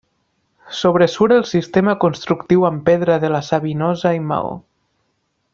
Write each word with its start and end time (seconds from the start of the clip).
Sobresurt 0.77 1.35
el 1.35 1.43
sistema 1.49 1.95
constructiu 2.05 2.67
amb 2.71 2.83
pedra 2.89 3.21
de 3.27 3.33
la 3.37 3.45
Savinosa 3.51 4.19
i 4.21 4.27
maó. 4.33 4.61